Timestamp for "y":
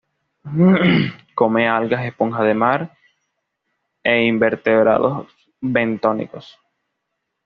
4.03-4.09